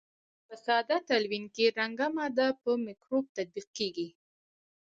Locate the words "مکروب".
2.85-3.25